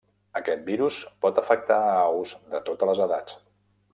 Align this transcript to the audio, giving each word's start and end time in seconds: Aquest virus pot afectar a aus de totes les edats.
Aquest 0.39 0.63
virus 0.69 0.95
pot 1.25 1.41
afectar 1.41 1.77
a 1.91 2.01
aus 2.05 2.33
de 2.55 2.61
totes 2.71 2.91
les 2.93 3.03
edats. 3.09 3.37